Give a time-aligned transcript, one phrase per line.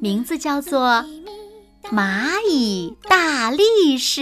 [0.00, 0.80] 名字叫做
[1.90, 4.20] 《蚂蚁大力士》。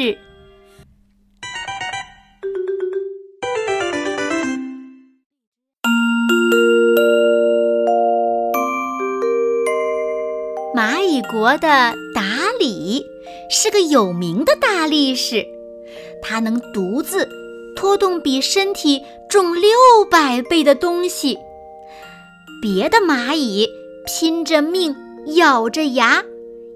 [10.75, 12.23] 蚂蚁国的达
[12.59, 13.05] 里
[13.51, 15.47] 是个有名的大力士，
[16.23, 17.29] 他能独自
[17.77, 19.70] 拖动比身体重六
[20.11, 21.39] 百倍的东西，
[22.61, 23.69] 别的蚂蚁
[24.07, 24.95] 拼着命。
[25.27, 26.23] 咬着牙，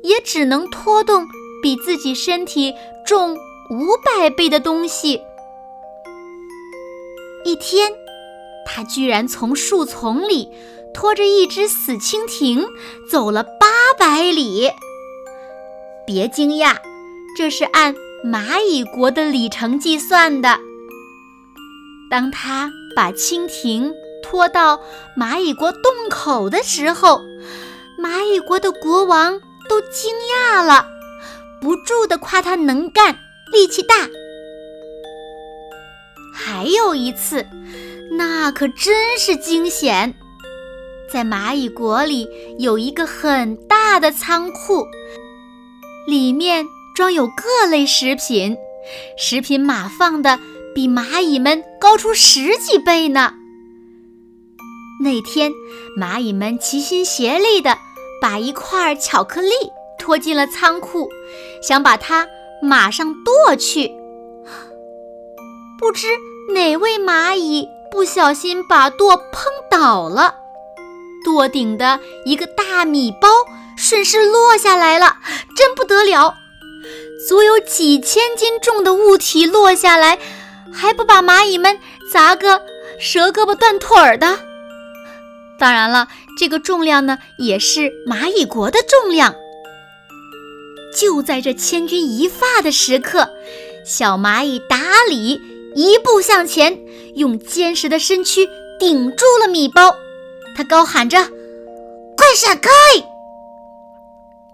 [0.02, 1.27] 也只能拖动
[1.62, 2.72] 比自己身体
[3.06, 3.34] 重
[3.70, 5.20] 五百倍的东西。
[7.44, 7.92] 一天，
[8.66, 10.48] 他居然从树丛里
[10.94, 12.64] 拖着一只死蜻蜓
[13.11, 13.66] 走了八
[13.98, 14.70] 百里。
[16.06, 16.77] 别惊讶，
[17.36, 17.94] 这是按
[18.25, 20.58] 蚂蚁国的里程计算的。
[22.08, 24.81] 当他把蜻蜓拖到
[25.19, 27.20] 蚂蚁国洞口的时候，
[28.06, 30.86] 蚂蚁国的国王都惊讶了，
[31.60, 33.18] 不住地夸他能干、
[33.52, 33.96] 力气大。
[36.32, 37.44] 还有一次，
[38.16, 40.14] 那可真是惊险！
[41.12, 42.28] 在蚂蚁国里
[42.60, 44.86] 有一个很大的仓库，
[46.06, 48.56] 里面装有各类食品，
[49.18, 50.38] 食品码放的
[50.76, 53.34] 比蚂蚁们高出十几倍呢。
[55.02, 55.50] 那天，
[55.98, 57.76] 蚂蚁们齐心协力地。
[58.27, 59.52] 把一块巧克力
[59.96, 61.08] 拖进了仓库，
[61.62, 62.27] 想把它
[62.60, 63.92] 马上剁去。
[65.78, 66.09] 不知
[66.53, 70.34] 哪位蚂蚁不小心把剁碰倒了，
[71.25, 73.28] 剁顶的一个大米包
[73.76, 75.19] 顺势落下来了，
[75.56, 76.34] 真不得了！
[77.28, 80.19] 足有几千斤重的物体落下来，
[80.75, 81.78] 还不把蚂蚁们
[82.12, 82.60] 砸个
[82.98, 84.41] 折胳膊断腿儿的。
[85.60, 86.08] 当然了。
[86.36, 89.34] 这个重量呢，也是蚂蚁国的重量。
[90.98, 93.30] 就在这千钧一发的时刻，
[93.84, 95.41] 小蚂蚁达里
[95.75, 96.78] 一步向前，
[97.14, 98.48] 用坚实的身躯
[98.78, 99.96] 顶住了米包。
[100.56, 101.19] 他高喊着
[102.16, 102.70] ：“快闪开！”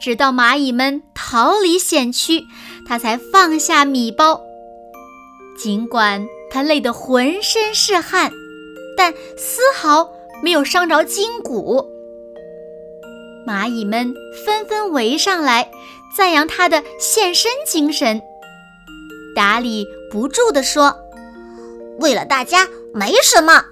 [0.00, 2.42] 直到蚂蚁们逃离险区，
[2.88, 4.40] 他才放下米包。
[5.56, 8.32] 尽管他累得浑身是汗，
[8.96, 10.08] 但丝毫。
[10.42, 11.88] 没有伤着筋骨，
[13.46, 14.12] 蚂蚁们
[14.44, 15.70] 纷纷围上来，
[16.16, 18.20] 赞扬他的献身精神。
[19.36, 20.96] 达里不住地说
[22.00, 23.64] ：“为了大家，没什么。”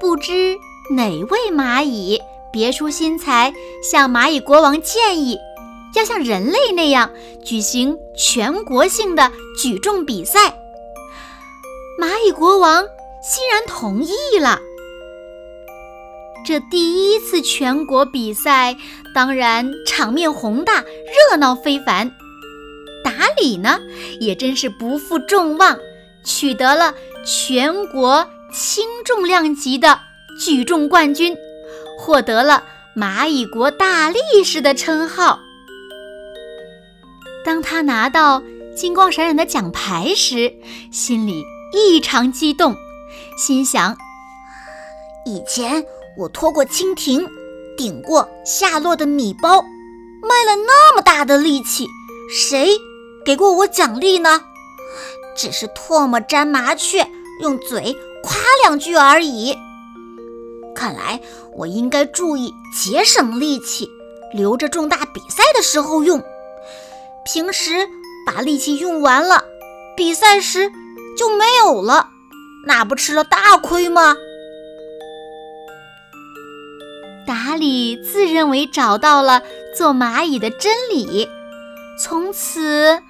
[0.00, 0.56] 不知
[0.96, 2.18] 哪位蚂蚁
[2.50, 3.52] 别出心裁，
[3.82, 5.38] 向蚂蚁国王建议，
[5.94, 7.12] 要像人类那样
[7.44, 10.58] 举行全国性的举重比赛。
[12.00, 12.86] 蚂蚁国王。
[13.28, 14.58] 欣然同意了。
[16.46, 18.74] 这第一次全国比赛，
[19.14, 22.10] 当然场面宏大，热闹非凡。
[23.04, 23.80] 达里呢，
[24.18, 25.78] 也真是不负众望，
[26.24, 26.94] 取得了
[27.26, 30.00] 全国轻重量级的
[30.40, 31.36] 举重冠军，
[31.98, 32.64] 获得了
[32.96, 35.40] 蚂蚁国大力士的称号。
[37.44, 38.42] 当他拿到
[38.74, 40.54] 金光闪闪的奖牌时，
[40.90, 41.44] 心里
[41.74, 42.74] 异常激动。
[43.38, 43.96] 心想：
[45.24, 47.24] 以前我拖过蜻蜓，
[47.76, 49.62] 顶过下落的米包，
[50.22, 51.86] 卖了那么大的力气，
[52.28, 52.76] 谁
[53.24, 54.42] 给过我奖励呢？
[55.36, 57.08] 只是唾沫沾麻雀，
[57.40, 59.56] 用嘴夸两句而已。
[60.74, 61.20] 看来
[61.54, 63.88] 我应该注意节省力气，
[64.32, 66.20] 留着重大比赛的时候用。
[67.24, 67.88] 平时
[68.26, 69.44] 把力气用完了，
[69.96, 70.72] 比赛时
[71.16, 72.10] 就没有了。
[72.66, 74.16] 那不吃了大亏吗？
[77.26, 79.42] 达里自认为找到了
[79.76, 81.28] 做蚂蚁的真理，
[82.02, 83.02] 从此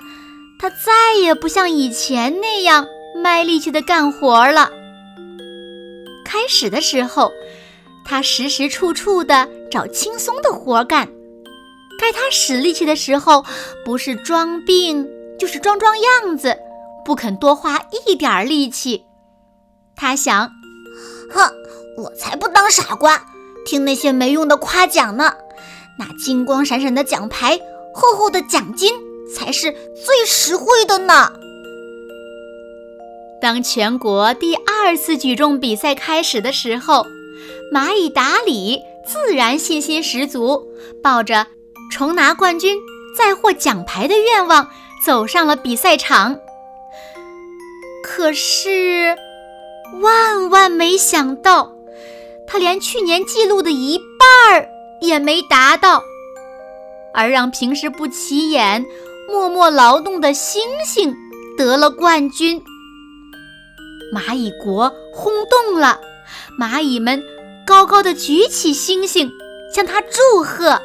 [0.59, 4.71] 他再也不像以前那样卖力气的干活了。
[6.25, 7.33] 开始的时候，
[8.05, 11.09] 他时时处处的找轻松的活干，
[11.99, 13.45] 该他使力气的时候，
[13.85, 15.09] 不是装病
[15.39, 16.59] 就是装装样子，
[17.05, 19.05] 不肯多花一点力气。
[19.99, 20.53] 他想，
[21.29, 21.51] 哼，
[21.97, 23.27] 我才不当傻瓜，
[23.67, 25.35] 听那些没用的夸奖呢。
[25.99, 27.59] 那金光闪闪的奖牌、
[27.93, 28.95] 厚厚的奖金
[29.35, 31.33] 才是最实惠的呢。
[33.43, 37.05] 当全国第二次举重比赛开始的时候，
[37.75, 40.69] 蚂蚁达里自然信心十足，
[41.03, 41.49] 抱着
[41.91, 42.79] 重拿冠军、
[43.17, 44.71] 再获奖牌的愿望
[45.05, 46.39] 走上了比赛场。
[48.05, 49.17] 可是，
[50.01, 51.73] 万万没想到，
[52.47, 54.69] 他连去年记录的一半儿
[55.01, 56.03] 也没达到，
[57.15, 58.85] 而让平时不起眼、
[59.29, 61.15] 默默劳动的星星
[61.57, 62.63] 得了冠军。
[64.15, 66.01] 蚂蚁国轰动了，
[66.59, 67.23] 蚂蚁们
[67.67, 69.31] 高高的举起星星，
[69.75, 70.81] 向他祝贺。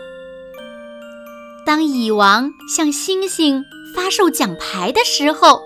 [1.65, 3.63] 当蚁王向星星
[3.95, 5.61] 发售奖牌的时候，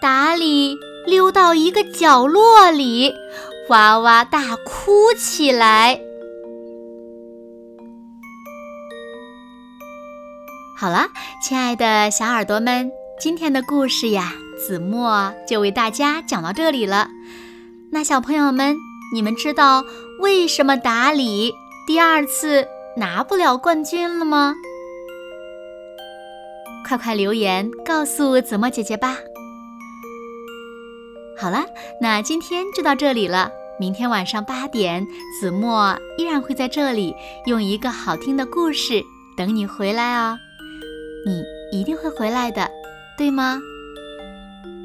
[0.00, 3.14] 达里溜到一个角落里，
[3.68, 6.00] 哇哇大哭起来。
[10.76, 11.06] 好了，
[11.42, 14.32] 亲爱的小耳朵们，今天的故事呀。
[14.58, 17.08] 子墨就为大家讲到这里了。
[17.92, 18.74] 那小朋友们，
[19.12, 19.84] 你们知道
[20.20, 21.52] 为什么达里
[21.86, 22.66] 第二次
[22.96, 24.54] 拿不了冠军了吗？
[26.88, 29.18] 快快留言告诉子墨姐姐吧。
[31.38, 31.66] 好了，
[32.00, 33.50] 那今天就到这里了。
[33.78, 35.06] 明天晚上八点，
[35.38, 39.04] 子墨依然会在这里用一个好听的故事
[39.36, 40.38] 等你回来哦。
[41.26, 42.70] 你一定会回来的，
[43.18, 43.60] 对吗？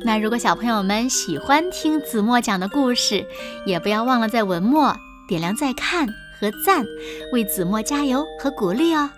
[0.04, 3.26] 那如果小朋友们喜欢听子墨讲的故事，
[3.66, 4.94] 也不要忘了在文末
[5.30, 6.06] 点亮再看
[6.38, 6.84] 和赞，
[7.32, 9.10] 为子墨加油和鼓励哦。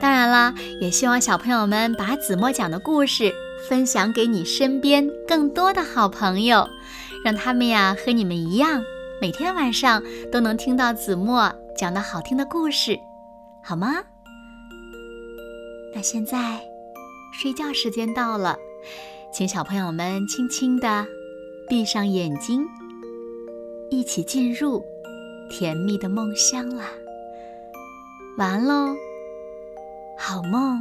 [0.00, 3.34] 当然了，也希望小朋友们把子墨讲的故事
[3.68, 6.66] 分享给你身边更多的好朋友，
[7.24, 8.82] 让他们呀和你们一样，
[9.20, 10.02] 每天晚上
[10.32, 12.98] 都能听到子墨讲的好听的故事，
[13.62, 14.02] 好吗？
[15.94, 16.60] 那现在
[17.32, 18.56] 睡觉时间到了。
[19.32, 21.06] 请小朋友们轻轻地
[21.68, 22.66] 闭上眼睛，
[23.90, 24.84] 一起进入
[25.48, 26.86] 甜蜜的梦乡啦！
[28.36, 28.94] 完喽，
[30.18, 30.80] 好梦。